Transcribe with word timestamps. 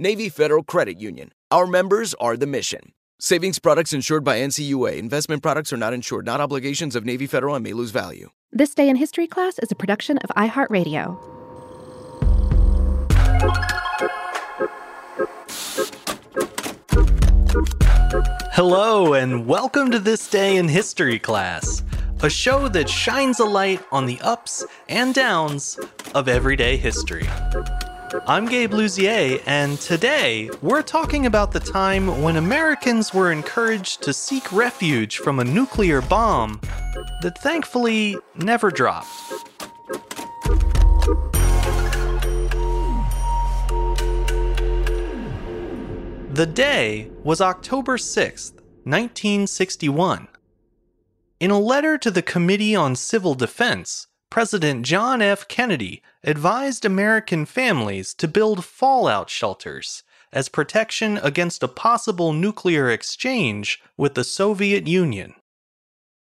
Navy 0.00 0.28
Federal 0.28 0.62
Credit 0.62 1.00
Union. 1.00 1.32
Our 1.50 1.66
members 1.66 2.14
are 2.20 2.36
the 2.36 2.46
mission. 2.46 2.92
Savings 3.18 3.58
products 3.58 3.92
insured 3.92 4.22
by 4.22 4.38
NCUA. 4.38 4.96
Investment 4.96 5.42
products 5.42 5.72
are 5.72 5.76
not 5.76 5.92
insured, 5.92 6.24
not 6.24 6.40
obligations 6.40 6.94
of 6.94 7.04
Navy 7.04 7.26
Federal 7.26 7.56
and 7.56 7.64
may 7.64 7.72
lose 7.72 7.90
value. 7.90 8.30
This 8.52 8.76
Day 8.76 8.88
in 8.88 8.94
History 8.94 9.26
class 9.26 9.58
is 9.58 9.72
a 9.72 9.74
production 9.74 10.18
of 10.18 10.30
iHeartRadio. 10.36 11.18
Hello, 18.52 19.14
and 19.14 19.48
welcome 19.48 19.90
to 19.90 19.98
This 19.98 20.30
Day 20.30 20.58
in 20.58 20.68
History 20.68 21.18
class, 21.18 21.82
a 22.22 22.30
show 22.30 22.68
that 22.68 22.88
shines 22.88 23.40
a 23.40 23.44
light 23.44 23.82
on 23.90 24.06
the 24.06 24.20
ups 24.20 24.64
and 24.88 25.12
downs 25.12 25.76
of 26.14 26.28
everyday 26.28 26.76
history. 26.76 27.26
I'm 28.26 28.46
Gabe 28.46 28.72
Luzier, 28.72 29.42
and 29.46 29.78
today 29.78 30.48
we're 30.62 30.82
talking 30.82 31.26
about 31.26 31.52
the 31.52 31.60
time 31.60 32.22
when 32.22 32.36
Americans 32.36 33.12
were 33.12 33.30
encouraged 33.30 34.02
to 34.02 34.14
seek 34.14 34.50
refuge 34.50 35.18
from 35.18 35.38
a 35.38 35.44
nuclear 35.44 36.00
bomb 36.00 36.58
that 37.20 37.38
thankfully 37.42 38.16
never 38.34 38.70
dropped. 38.70 39.08
The 46.34 46.48
day 46.50 47.10
was 47.22 47.40
October 47.40 47.98
6th, 47.98 48.54
1961. 48.84 50.28
In 51.40 51.50
a 51.50 51.58
letter 51.58 51.98
to 51.98 52.10
the 52.10 52.22
Committee 52.22 52.74
on 52.74 52.96
Civil 52.96 53.34
Defense, 53.34 54.07
President 54.30 54.84
John 54.84 55.22
F. 55.22 55.48
Kennedy 55.48 56.02
advised 56.22 56.84
American 56.84 57.46
families 57.46 58.12
to 58.14 58.28
build 58.28 58.64
fallout 58.64 59.30
shelters 59.30 60.02
as 60.32 60.48
protection 60.48 61.18
against 61.22 61.62
a 61.62 61.68
possible 61.68 62.32
nuclear 62.32 62.90
exchange 62.90 63.80
with 63.96 64.14
the 64.14 64.24
Soviet 64.24 64.86
Union. 64.86 65.34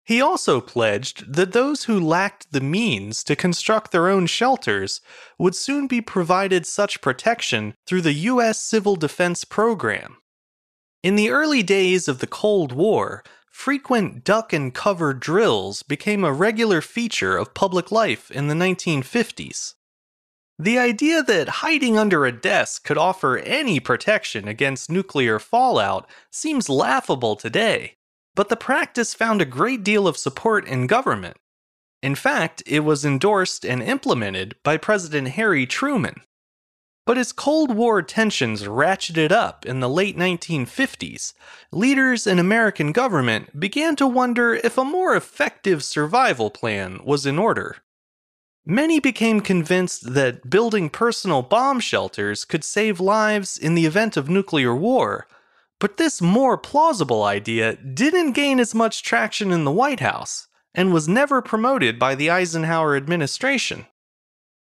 He 0.05 0.23
also 0.23 0.61
pledged 0.61 1.35
that 1.35 1.53
those 1.53 1.85
who 1.85 2.01
lacked 2.01 2.51
the 2.51 2.63
means 2.63 3.23
to 3.25 3.37
construct 3.37 3.93
their 3.93 4.09
own 4.09 4.27
shelters 4.27 5.03
would 5.39 5.55
soon 5.55 5.87
be 5.87 6.01
provided 6.01 6.65
such 6.65 7.03
protection 7.03 7.75
through 7.87 8.01
the 8.03 8.15
U.S. 8.15 8.63
Civil 8.63 8.97
Defense 8.97 9.45
Program. 9.45 10.17
In 11.03 11.17
the 11.17 11.31
early 11.31 11.63
days 11.63 12.09
of 12.09 12.21
the 12.21 12.27
Cold 12.27 12.73
War, 12.73 13.23
frequent 13.59 14.23
duck 14.23 14.53
and 14.53 14.73
cover 14.73 15.13
drills 15.13 15.83
became 15.83 16.23
a 16.23 16.33
regular 16.33 16.81
feature 16.81 17.37
of 17.37 17.55
public 17.55 17.91
life 17.91 18.31
in 18.31 18.47
the 18.47 18.55
1950s. 18.55 19.75
The 20.61 20.79
idea 20.79 21.25
that 21.25 21.49
hiding 21.49 21.99
under 21.99 22.25
a 22.25 22.31
desk 22.31 22.85
could 22.85 22.97
offer 22.97 23.39
any 23.39 23.81
protection 23.81 24.47
against 24.47 24.93
nuclear 24.93 25.41
fallout 25.41 26.09
seems 26.31 26.69
laughable 26.69 27.35
today, 27.35 27.97
but 28.37 28.49
the 28.49 28.57
practice 28.57 29.13
found 29.13 29.43
a 29.43 29.57
great 29.59 29.83
deal 29.83 30.07
of 30.07 30.17
support 30.17 30.65
in 30.65 30.87
government. 30.87 31.37
In 32.01 32.15
fact, 32.15 32.63
it 32.65 32.85
was 32.85 33.05
endorsed 33.05 33.67
and 33.67 33.83
implemented 33.83 34.55
by 34.63 34.77
President 34.77 35.31
Harry 35.31 35.67
Truman. 35.67 36.21
But 37.09 37.17
as 37.17 37.33
Cold 37.33 37.75
War 37.75 38.03
tensions 38.03 38.65
ratcheted 38.65 39.33
up 39.33 39.65
in 39.65 39.81
the 39.81 39.89
late 39.89 40.15
1950s, 40.15 41.33
leaders 41.73 42.27
in 42.27 42.39
American 42.39 42.93
government 42.93 43.59
began 43.59 43.97
to 43.97 44.07
wonder 44.07 44.57
if 44.57 44.77
a 44.77 44.85
more 44.85 45.17
effective 45.17 45.83
survival 45.83 46.51
plan 46.51 47.01
was 47.03 47.25
in 47.25 47.39
order. 47.39 47.79
Many 48.67 49.01
became 49.01 49.41
convinced 49.41 50.13
that 50.13 50.51
building 50.51 50.91
personal 50.91 51.41
bomb 51.41 51.81
shelters 51.81 52.45
could 52.45 52.63
save 52.63 53.01
lives 53.01 53.57
in 53.57 53.75
the 53.75 53.87
event 53.87 54.19
of 54.19 54.29
nuclear 54.29 54.77
war, 54.77 55.27
but 55.81 55.97
this 55.97 56.21
more 56.21 56.59
plausible 56.59 57.23
idea 57.25 57.77
didn't 57.77 58.33
gain 58.33 58.61
as 58.61 58.75
much 58.75 59.03
traction 59.03 59.51
in 59.51 59.65
the 59.65 59.73
White 59.73 60.01
House 60.01 60.49
and 60.75 60.93
was 60.93 61.09
never 61.09 61.41
promoted 61.41 61.99
by 61.99 62.15
the 62.15 62.29
Eisenhower 62.29 62.95
administration. 62.97 63.87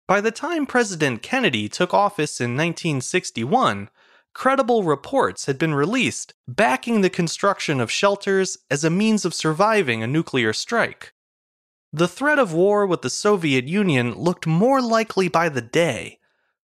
By 0.06 0.20
the 0.20 0.30
time 0.30 0.66
President 0.66 1.22
Kennedy 1.22 1.68
took 1.68 1.94
office 1.94 2.40
in 2.40 2.56
1961, 2.56 3.88
credible 4.34 4.82
reports 4.82 5.46
had 5.46 5.58
been 5.58 5.74
released 5.74 6.34
backing 6.46 7.00
the 7.00 7.08
construction 7.08 7.80
of 7.80 7.90
shelters 7.90 8.58
as 8.70 8.84
a 8.84 8.90
means 8.90 9.24
of 9.24 9.32
surviving 9.32 10.02
a 10.02 10.06
nuclear 10.06 10.52
strike. 10.52 11.14
The 11.90 12.08
threat 12.08 12.38
of 12.38 12.52
war 12.52 12.86
with 12.86 13.02
the 13.02 13.08
Soviet 13.08 13.66
Union 13.66 14.14
looked 14.14 14.46
more 14.46 14.82
likely 14.82 15.28
by 15.28 15.48
the 15.48 15.62
day, 15.62 16.18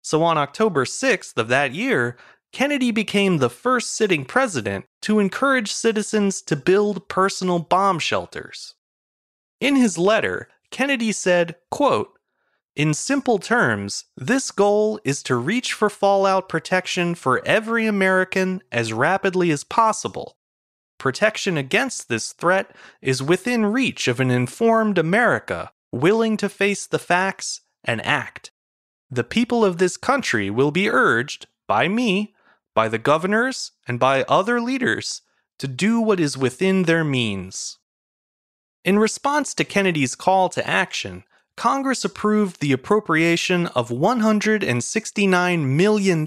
so 0.02 0.24
on 0.24 0.38
October 0.38 0.86
6th 0.86 1.36
of 1.36 1.48
that 1.50 1.74
year, 1.74 2.16
Kennedy 2.54 2.92
became 2.92 3.40
the 3.40 3.50
first 3.50 3.98
sitting 3.98 4.24
president 4.24 4.86
to 5.02 5.20
encourage 5.20 5.74
citizens 5.74 6.42
to 6.44 6.56
build 6.56 7.10
personal 7.10 7.60
bomb 7.60 8.00
shelters. 8.00 8.76
In 9.60 9.76
his 9.76 9.98
letter, 9.98 10.48
Kennedy 10.72 11.12
said, 11.12 11.56
quote, 11.70 12.15
in 12.76 12.94
simple 12.94 13.40
terms, 13.40 14.06
this 14.18 14.52
goal 14.52 15.00
is 15.06 15.24
to 15.24 15.36
reach 15.36 15.72
for 15.72 15.90
fallout 15.90 16.50
protection 16.50 17.16
for 17.16 17.46
every 17.46 17.86
American 17.86 18.62
as 18.72 18.92
rapidly 18.92 19.50
as 19.52 19.64
possible. 19.64 20.38
Protection 20.98 21.58
against 21.58 22.10
this 22.10 22.34
threat 22.34 22.76
is 23.02 23.24
within 23.24 23.66
reach 23.66 24.08
of 24.08 24.20
an 24.20 24.30
informed 24.30 24.98
America 24.98 25.72
willing 25.92 26.36
to 26.36 26.50
face 26.50 26.86
the 26.86 27.00
facts 27.00 27.62
and 27.84 28.06
act. 28.06 28.52
The 29.10 29.24
people 29.24 29.64
of 29.64 29.78
this 29.78 29.96
country 29.96 30.50
will 30.50 30.72
be 30.72 30.90
urged, 30.90 31.48
by 31.68 31.88
me, 31.88 32.34
by 32.74 32.90
the 32.90 32.98
governors 32.98 33.72
and 33.88 34.00
by 34.00 34.24
other 34.24 34.60
leaders 34.60 35.22
to 35.60 35.68
do 35.68 36.02
what 36.02 36.20
is 36.20 36.38
within 36.38 36.84
their 36.84 37.06
means. 37.06 37.78
In 38.84 39.00
response 39.00 39.54
to 39.54 39.64
Kennedy's 39.64 40.16
call 40.16 40.50
to 40.50 40.68
action, 40.68 41.24
Congress 41.58 42.04
approved 42.04 42.60
the 42.60 42.74
appropriation 42.74 43.68
of 43.68 43.90
$169 43.90 45.66
million 45.66 46.26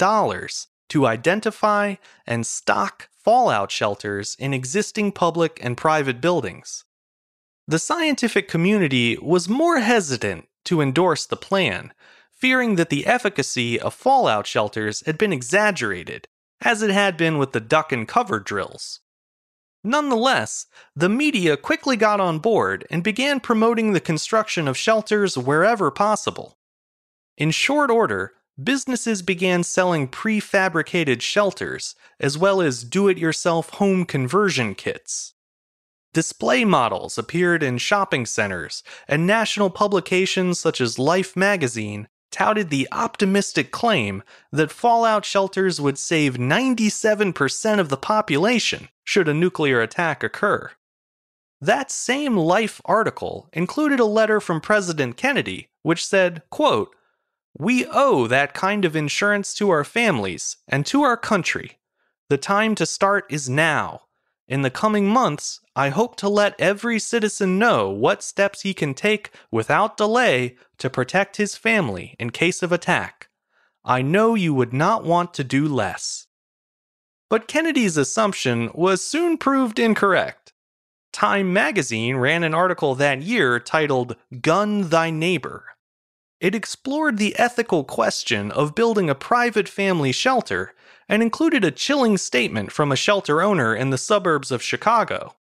to 0.89 1.07
identify 1.07 1.95
and 2.27 2.47
stock 2.47 3.09
fallout 3.13 3.71
shelters 3.71 4.37
in 4.39 4.55
existing 4.55 5.13
public 5.13 5.61
and 5.63 5.77
private 5.77 6.21
buildings. 6.21 6.85
The 7.67 7.79
scientific 7.79 8.49
community 8.49 9.19
was 9.21 9.49
more 9.49 9.81
hesitant 9.81 10.49
to 10.65 10.81
endorse 10.81 11.27
the 11.27 11.37
plan, 11.37 11.93
fearing 12.33 12.77
that 12.77 12.89
the 12.89 13.05
efficacy 13.07 13.79
of 13.79 13.93
fallout 13.93 14.47
shelters 14.47 15.03
had 15.05 15.19
been 15.19 15.33
exaggerated, 15.33 16.27
as 16.63 16.83
it 16.83 16.91
had 16.91 17.19
been 17.19 17.37
with 17.37 17.53
the 17.53 17.61
duck 17.61 17.93
and 17.93 18.09
cover 18.09 18.41
drills. 18.41 19.01
Nonetheless, 19.85 20.67
the 20.97 21.09
media 21.09 21.57
quickly 21.57 21.97
got 21.97 22.21
on 22.21 22.39
board 22.41 22.87
and 22.91 23.05
began 23.05 23.41
promoting 23.41 23.93
the 23.93 24.01
construction 24.01 24.67
of 24.67 24.77
shelters 24.77 25.39
wherever 25.39 25.91
possible. 25.91 26.59
In 27.37 27.51
short 27.53 27.91
order, 27.91 28.35
businesses 28.63 29.23
began 29.23 29.63
selling 29.63 30.09
prefabricated 30.09 31.21
shelters, 31.23 31.95
as 32.19 32.37
well 32.37 32.61
as 32.61 32.83
do 32.83 33.07
it 33.09 33.19
yourself 33.19 33.71
home 33.71 34.05
conversion 34.05 34.75
kits. 34.75 35.35
Display 36.13 36.65
models 36.65 37.17
appeared 37.17 37.63
in 37.63 37.79
shopping 37.79 38.27
centers, 38.27 38.83
and 39.07 39.27
national 39.27 39.71
publications 39.71 40.59
such 40.59 40.81
as 40.81 40.99
Life 40.99 41.37
magazine 41.37 42.09
touted 42.31 42.71
the 42.71 42.89
optimistic 42.93 43.71
claim 43.71 44.23
that 44.53 44.71
fallout 44.71 45.25
shelters 45.25 45.81
would 45.81 45.99
save 45.99 46.35
97% 46.37 47.79
of 47.79 47.89
the 47.89 47.97
population 47.97 48.89
should 49.05 49.29
a 49.29 49.35
nuclear 49.35 49.81
attack 49.81 50.23
occur. 50.23 50.71
That 51.61 51.91
same 51.91 52.37
Life 52.37 52.81
article 52.85 53.49
included 53.53 53.99
a 53.99 54.05
letter 54.05 54.41
from 54.41 54.61
President 54.61 55.17
Kennedy 55.17 55.71
which 55.83 56.05
said, 56.05 56.43
quote, 56.51 56.95
"We 57.59 57.87
owe 57.87 58.27
that 58.27 58.53
kind 58.53 58.85
of 58.85 58.95
insurance 58.95 59.55
to 59.55 59.71
our 59.71 59.85
families 59.85 60.59
and 60.69 60.85
to 60.87 61.03
our 61.03 61.17
country. 61.17 61.79
The 62.29 62.37
time 62.37 62.75
to 62.75 62.85
start 62.85 63.25
is 63.31 63.49
now. 63.49 64.03
In 64.49 64.63
the 64.63 64.71
coming 64.71 65.07
months, 65.07 65.61
I 65.77 65.91
hope 65.91 66.17
to 66.17 66.29
let 66.29 66.59
every 66.59 66.99
citizen 66.99 67.59
know 67.59 67.91
what 67.91 68.23
steps 68.23 68.63
he 68.63 68.73
can 68.73 68.95
take 68.95 69.31
without 69.51 69.99
delay 69.99 70.57
to 70.79 70.89
protect 70.89 71.37
his 71.37 71.55
family 71.55 72.17
in 72.19 72.31
case 72.31 72.63
of 72.63 72.73
attack. 72.73 73.29
I 73.85 74.01
know 74.01 74.35
you 74.35 74.55
would 74.55 74.73
not 74.73 75.05
want 75.05 75.35
to 75.35 75.45
do 75.45 75.69
less. 75.69 76.29
But 77.29 77.47
Kennedy's 77.47 77.99
assumption 77.99 78.71
was 78.73 79.05
soon 79.05 79.37
proved 79.37 79.79
incorrect. 79.79 80.55
Time 81.13 81.53
magazine 81.53 82.17
ran 82.17 82.43
an 82.43 82.55
article 82.55 82.95
that 82.95 83.21
year 83.21 83.61
titled 83.61 84.17
Gun 84.41 84.89
Thy 84.89 85.11
Neighbor. 85.11 85.67
It 86.41 86.55
explored 86.55 87.19
the 87.19 87.37
ethical 87.39 87.83
question 87.83 88.53
of 88.53 88.75
building 88.75 89.11
a 89.11 89.15
private 89.15 89.69
family 89.69 90.13
shelter 90.13 90.75
and 91.09 91.23
included 91.23 91.65
a 91.65 91.71
chilling 91.71 92.17
statement 92.17 92.71
from 92.71 92.93
a 92.93 92.97
shelter 92.97 93.43
owner 93.43 93.75
in 93.75 93.91
the 93.91 93.99
suburbs 93.99 94.53
of 94.53 94.63
Chicago. 94.63 95.35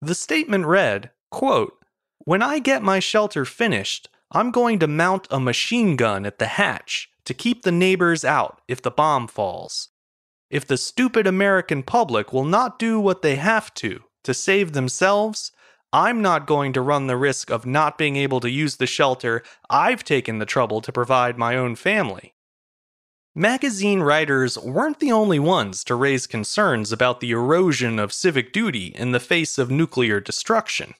The 0.00 0.14
statement 0.14 0.64
read, 0.64 1.10
quote, 1.30 1.74
When 2.20 2.42
I 2.42 2.58
get 2.58 2.82
my 2.82 3.00
shelter 3.00 3.44
finished, 3.44 4.08
I'm 4.32 4.50
going 4.50 4.78
to 4.78 4.86
mount 4.86 5.26
a 5.30 5.40
machine 5.40 5.96
gun 5.96 6.24
at 6.24 6.38
the 6.38 6.46
hatch 6.46 7.10
to 7.24 7.34
keep 7.34 7.62
the 7.62 7.72
neighbors 7.72 8.24
out 8.24 8.62
if 8.66 8.80
the 8.80 8.90
bomb 8.90 9.28
falls. 9.28 9.88
If 10.48 10.66
the 10.66 10.78
stupid 10.78 11.26
American 11.26 11.82
public 11.82 12.32
will 12.32 12.44
not 12.44 12.78
do 12.78 12.98
what 12.98 13.22
they 13.22 13.36
have 13.36 13.74
to 13.74 14.04
to 14.24 14.34
save 14.34 14.72
themselves, 14.72 15.52
I'm 15.92 16.22
not 16.22 16.46
going 16.46 16.72
to 16.74 16.80
run 16.80 17.08
the 17.08 17.16
risk 17.16 17.50
of 17.50 17.66
not 17.66 17.98
being 17.98 18.16
able 18.16 18.38
to 18.40 18.50
use 18.50 18.76
the 18.76 18.86
shelter 18.86 19.42
I've 19.68 20.04
taken 20.04 20.38
the 20.38 20.46
trouble 20.46 20.80
to 20.82 20.92
provide 20.92 21.36
my 21.36 21.56
own 21.56 21.74
family. 21.74 22.34
Magazine 23.34 24.00
writers 24.00 24.58
weren't 24.58 25.00
the 25.00 25.12
only 25.12 25.38
ones 25.38 25.82
to 25.84 25.94
raise 25.94 26.26
concerns 26.26 26.92
about 26.92 27.20
the 27.20 27.30
erosion 27.30 27.98
of 27.98 28.12
civic 28.12 28.52
duty 28.52 28.86
in 28.86 29.12
the 29.12 29.20
face 29.20 29.56
of 29.56 29.70
nuclear 29.70 30.20
destruction. 30.20 30.94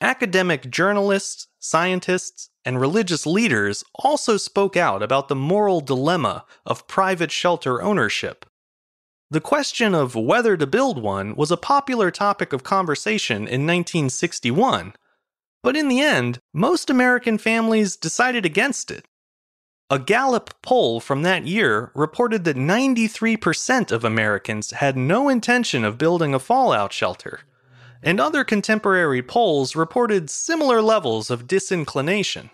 Academic 0.00 0.70
journalists, 0.70 1.48
scientists, 1.58 2.50
and 2.64 2.80
religious 2.80 3.26
leaders 3.26 3.84
also 3.94 4.36
spoke 4.36 4.76
out 4.76 5.02
about 5.02 5.28
the 5.28 5.36
moral 5.36 5.80
dilemma 5.80 6.44
of 6.66 6.88
private 6.88 7.30
shelter 7.30 7.82
ownership. 7.82 8.46
The 9.32 9.40
question 9.40 9.94
of 9.94 10.16
whether 10.16 10.56
to 10.56 10.66
build 10.66 11.00
one 11.00 11.36
was 11.36 11.52
a 11.52 11.56
popular 11.56 12.10
topic 12.10 12.52
of 12.52 12.64
conversation 12.64 13.36
in 13.38 13.64
1961, 13.64 14.94
but 15.62 15.76
in 15.76 15.86
the 15.88 16.00
end, 16.00 16.40
most 16.52 16.90
American 16.90 17.38
families 17.38 17.94
decided 17.94 18.44
against 18.44 18.90
it. 18.90 19.04
A 19.88 20.00
Gallup 20.00 20.54
poll 20.62 20.98
from 20.98 21.22
that 21.22 21.46
year 21.46 21.92
reported 21.94 22.42
that 22.44 22.56
93% 22.56 23.92
of 23.92 24.04
Americans 24.04 24.72
had 24.72 24.96
no 24.96 25.28
intention 25.28 25.84
of 25.84 25.98
building 25.98 26.34
a 26.34 26.40
fallout 26.40 26.92
shelter, 26.92 27.40
and 28.02 28.20
other 28.20 28.42
contemporary 28.42 29.22
polls 29.22 29.76
reported 29.76 30.30
similar 30.30 30.82
levels 30.82 31.30
of 31.30 31.46
disinclination. 31.46 32.50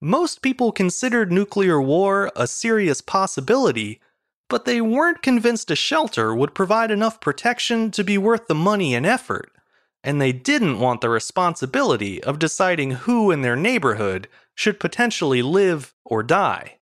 Most 0.00 0.42
people 0.42 0.72
considered 0.72 1.30
nuclear 1.30 1.80
war 1.80 2.32
a 2.34 2.46
serious 2.46 3.00
possibility, 3.00 4.00
but 4.54 4.66
they 4.66 4.80
weren't 4.80 5.20
convinced 5.20 5.68
a 5.72 5.74
shelter 5.74 6.32
would 6.32 6.54
provide 6.54 6.92
enough 6.92 7.20
protection 7.20 7.90
to 7.90 8.04
be 8.04 8.16
worth 8.16 8.46
the 8.46 8.54
money 8.54 8.94
and 8.94 9.04
effort, 9.04 9.50
and 10.04 10.20
they 10.20 10.30
didn't 10.30 10.78
want 10.78 11.00
the 11.00 11.08
responsibility 11.08 12.22
of 12.22 12.38
deciding 12.38 12.92
who 12.92 13.32
in 13.32 13.42
their 13.42 13.56
neighborhood 13.56 14.28
should 14.54 14.78
potentially 14.78 15.42
live 15.42 15.92
or 16.04 16.22
die. 16.22 16.78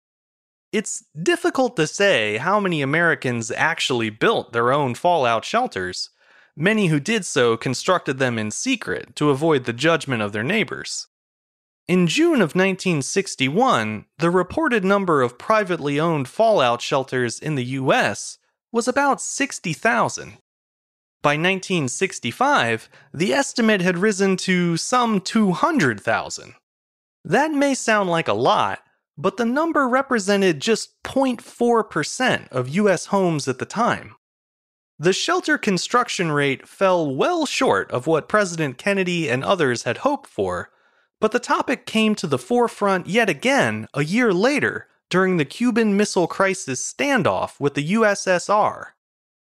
It's 0.71 1.07
difficult 1.21 1.75
to 1.75 1.89
say 1.89 2.37
how 2.37 2.61
many 2.61 2.83
Americans 2.83 3.51
actually 3.51 4.11
built 4.11 4.53
their 4.53 4.73
own 4.73 4.95
fallout 4.95 5.45
shelters. 5.45 6.11
Many 6.55 6.87
who 6.87 7.01
did 7.01 7.27
so 7.27 7.57
constructed 7.57 8.21
them 8.21 8.39
in 8.39 8.53
secret 8.53 9.17
to 9.17 9.31
avoid 9.31 9.65
the 9.65 9.73
judgment 9.73 10.23
of 10.23 10.31
their 10.31 10.45
neighbors. 10.45 11.09
In 11.89 12.09
June 12.09 12.43
of 12.43 12.57
1961, 12.57 14.07
the 14.19 14.31
reported 14.31 14.85
number 14.85 15.23
of 15.23 15.39
privately 15.39 16.01
owned 16.01 16.27
fallout 16.27 16.83
shelters 16.83 17.39
in 17.39 17.55
the 17.55 17.65
US 17.65 18.39
was 18.73 18.89
about 18.89 19.21
60,000. 19.21 20.39
By 21.23 21.35
1965, 21.35 22.89
the 23.15 23.33
estimate 23.33 23.83
had 23.83 23.99
risen 23.99 24.37
to 24.39 24.77
some 24.77 25.21
200,000. 25.21 26.55
That 27.25 27.53
may 27.53 27.75
sound 27.75 28.11
like 28.11 28.27
a 28.27 28.35
lot, 28.35 28.81
but 29.17 29.37
the 29.37 29.45
number 29.45 29.89
represented 29.89 30.59
just 30.59 31.01
0.4% 31.05 32.49
of 32.49 32.69
US 32.69 33.07
homes 33.07 33.47
at 33.47 33.61
the 33.61 33.65
time. 33.65 34.17
The 34.99 35.13
shelter 35.13 35.57
construction 35.57 36.33
rate 36.33 36.67
fell 36.67 37.15
well 37.15 37.47
short 37.47 37.89
of 37.93 38.09
what 38.09 38.29
President 38.29 38.77
Kennedy 38.77 39.29
and 39.29 39.45
others 39.45 39.85
had 39.85 39.99
hoped 39.99 40.29
for, 40.29 40.71
but 41.21 41.33
the 41.33 41.39
topic 41.39 41.87
came 41.87 42.15
to 42.15 42.27
the 42.27 42.39
forefront 42.39 43.07
yet 43.07 43.29
again 43.29 43.89
a 43.95 44.05
year 44.05 44.33
later 44.33 44.89
during 45.09 45.37
the 45.37 45.45
Cuban 45.45 45.97
Missile 45.97 46.27
Crisis 46.27 46.93
standoff 46.93 47.61
with 47.61 47.75
the 47.75 47.93
USSR. 47.93 48.89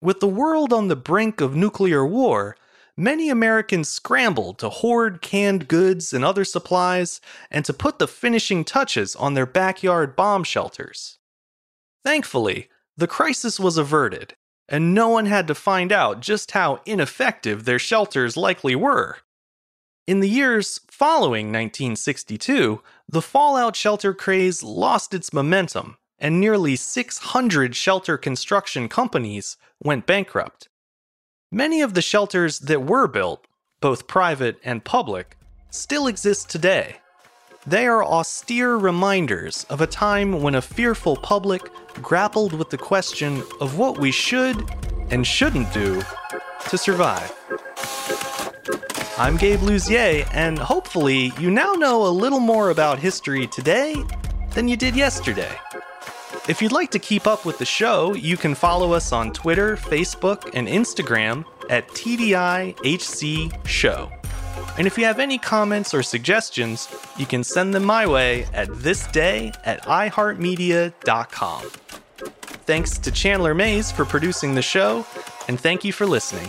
With 0.00 0.20
the 0.20 0.28
world 0.28 0.72
on 0.72 0.88
the 0.88 0.96
brink 0.96 1.40
of 1.40 1.56
nuclear 1.56 2.06
war, 2.06 2.56
many 2.96 3.30
Americans 3.30 3.88
scrambled 3.88 4.58
to 4.58 4.68
hoard 4.68 5.22
canned 5.22 5.66
goods 5.66 6.12
and 6.12 6.24
other 6.24 6.44
supplies 6.44 7.20
and 7.50 7.64
to 7.64 7.72
put 7.72 7.98
the 7.98 8.06
finishing 8.06 8.64
touches 8.64 9.16
on 9.16 9.34
their 9.34 9.46
backyard 9.46 10.14
bomb 10.14 10.44
shelters. 10.44 11.18
Thankfully, 12.04 12.68
the 12.96 13.06
crisis 13.06 13.58
was 13.58 13.78
averted, 13.78 14.34
and 14.68 14.94
no 14.94 15.08
one 15.08 15.26
had 15.26 15.46
to 15.48 15.54
find 15.54 15.90
out 15.90 16.20
just 16.20 16.52
how 16.52 16.80
ineffective 16.84 17.64
their 17.64 17.78
shelters 17.78 18.36
likely 18.36 18.76
were. 18.76 19.18
In 20.08 20.20
the 20.20 20.30
years 20.30 20.80
following 20.88 21.48
1962, 21.48 22.80
the 23.10 23.20
fallout 23.20 23.76
shelter 23.76 24.14
craze 24.14 24.62
lost 24.62 25.12
its 25.12 25.34
momentum, 25.34 25.98
and 26.18 26.40
nearly 26.40 26.76
600 26.76 27.76
shelter 27.76 28.16
construction 28.16 28.88
companies 28.88 29.58
went 29.84 30.06
bankrupt. 30.06 30.70
Many 31.52 31.82
of 31.82 31.92
the 31.92 32.00
shelters 32.00 32.58
that 32.60 32.86
were 32.86 33.06
built, 33.06 33.46
both 33.82 34.06
private 34.06 34.58
and 34.64 34.82
public, 34.82 35.36
still 35.68 36.06
exist 36.06 36.48
today. 36.48 36.96
They 37.66 37.86
are 37.86 38.02
austere 38.02 38.76
reminders 38.76 39.64
of 39.64 39.82
a 39.82 39.86
time 39.86 40.40
when 40.40 40.54
a 40.54 40.62
fearful 40.62 41.16
public 41.16 41.60
grappled 42.00 42.54
with 42.54 42.70
the 42.70 42.78
question 42.78 43.42
of 43.60 43.76
what 43.76 43.98
we 43.98 44.10
should 44.10 44.56
and 45.10 45.26
shouldn't 45.26 45.70
do 45.74 46.00
to 46.70 46.78
survive. 46.78 47.30
I'm 49.18 49.36
Gabe 49.36 49.58
Luzier, 49.58 50.28
and 50.32 50.56
hopefully, 50.56 51.32
you 51.40 51.50
now 51.50 51.72
know 51.72 52.06
a 52.06 52.08
little 52.08 52.38
more 52.38 52.70
about 52.70 53.00
history 53.00 53.48
today 53.48 53.96
than 54.54 54.68
you 54.68 54.76
did 54.76 54.94
yesterday. 54.94 55.50
If 56.48 56.62
you'd 56.62 56.70
like 56.70 56.92
to 56.92 57.00
keep 57.00 57.26
up 57.26 57.44
with 57.44 57.58
the 57.58 57.66
show, 57.66 58.14
you 58.14 58.36
can 58.36 58.54
follow 58.54 58.92
us 58.92 59.10
on 59.10 59.32
Twitter, 59.32 59.76
Facebook, 59.76 60.48
and 60.54 60.68
Instagram 60.68 61.44
at 61.68 61.88
TDIHC 61.88 63.66
Show. 63.66 64.08
And 64.78 64.86
if 64.86 64.96
you 64.96 65.04
have 65.04 65.18
any 65.18 65.36
comments 65.36 65.92
or 65.92 66.04
suggestions, 66.04 66.88
you 67.16 67.26
can 67.26 67.42
send 67.42 67.74
them 67.74 67.84
my 67.84 68.06
way 68.06 68.46
at 68.54 68.68
thisday 68.68 69.52
at 69.64 69.82
iHeartMedia.com. 69.82 71.62
Thanks 72.66 72.98
to 72.98 73.10
Chandler 73.10 73.54
Mays 73.54 73.90
for 73.90 74.04
producing 74.04 74.54
the 74.54 74.62
show, 74.62 75.04
and 75.48 75.58
thank 75.58 75.84
you 75.84 75.92
for 75.92 76.06
listening. 76.06 76.48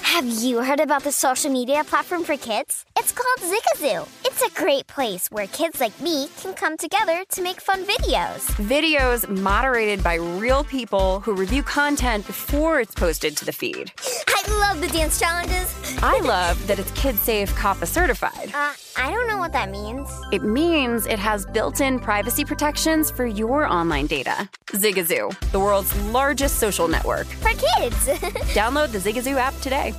Have 0.00 0.26
you 0.26 0.62
heard 0.62 0.80
about 0.80 1.02
the 1.02 1.12
social 1.12 1.50
media 1.50 1.82
platform 1.84 2.24
for 2.24 2.36
kids? 2.36 2.84
It's 2.96 3.12
called 3.12 3.52
Zigazoo. 3.52 4.08
It's 4.24 4.42
a 4.42 4.50
great 4.60 4.86
place 4.86 5.28
where 5.30 5.46
kids 5.48 5.80
like 5.80 5.98
me 6.00 6.28
can 6.40 6.54
come 6.54 6.76
together 6.76 7.24
to 7.30 7.42
make 7.42 7.60
fun 7.60 7.84
videos. 7.84 8.46
Videos 8.68 9.28
moderated 9.28 10.02
by 10.02 10.14
real 10.14 10.64
people 10.64 11.20
who 11.20 11.34
review 11.34 11.62
content 11.62 12.26
before 12.26 12.80
it's 12.80 12.94
posted 12.94 13.36
to 13.38 13.44
the 13.44 13.52
feed. 13.52 13.92
I 14.46 14.58
love 14.58 14.80
the 14.80 14.88
dance 14.88 15.18
challenges. 15.18 15.74
I 16.02 16.20
love 16.20 16.66
that 16.66 16.78
it's 16.78 16.90
Kid 16.92 17.16
Safe 17.16 17.50
COPPA 17.54 17.86
certified. 17.86 18.50
Uh, 18.54 18.72
I 18.96 19.10
don't 19.10 19.26
know 19.26 19.38
what 19.38 19.52
that 19.52 19.70
means. 19.70 20.10
It 20.32 20.42
means 20.42 21.06
it 21.06 21.18
has 21.18 21.46
built 21.46 21.80
in 21.80 21.98
privacy 21.98 22.44
protections 22.44 23.10
for 23.10 23.24
your 23.24 23.66
online 23.66 24.06
data. 24.06 24.48
Zigazoo, 24.66 25.32
the 25.50 25.58
world's 25.58 25.96
largest 26.10 26.58
social 26.58 26.88
network. 26.88 27.26
For 27.26 27.50
kids. 27.50 28.06
Download 28.54 28.90
the 28.92 28.98
Zigazoo 28.98 29.36
app 29.36 29.58
today. 29.60 29.94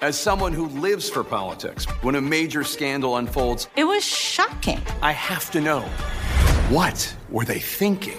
As 0.00 0.18
someone 0.18 0.52
who 0.52 0.66
lives 0.66 1.08
for 1.08 1.22
politics, 1.22 1.84
when 2.02 2.16
a 2.16 2.20
major 2.20 2.64
scandal 2.64 3.18
unfolds, 3.18 3.68
it 3.76 3.84
was 3.84 4.04
shocking. 4.04 4.82
I 5.02 5.12
have 5.12 5.50
to 5.52 5.60
know 5.60 5.80
what 6.68 7.14
were 7.30 7.44
they 7.44 7.60
thinking? 7.60 8.18